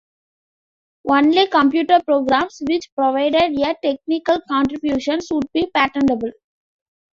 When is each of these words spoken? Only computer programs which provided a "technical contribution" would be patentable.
Only 1.07 1.45
computer 1.45 2.01
programs 2.03 2.59
which 2.67 2.89
provided 2.95 3.53
a 3.55 3.75
"technical 3.83 4.41
contribution" 4.49 5.19
would 5.31 5.45
be 5.53 5.69
patentable. 5.75 6.31